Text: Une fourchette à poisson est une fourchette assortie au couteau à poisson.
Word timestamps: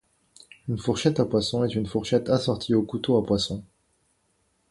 Une 0.67 0.79
fourchette 0.79 1.19
à 1.19 1.25
poisson 1.25 1.63
est 1.63 1.75
une 1.75 1.85
fourchette 1.85 2.27
assortie 2.27 2.73
au 2.73 2.81
couteau 2.81 3.17
à 3.19 3.23
poisson. 3.23 3.63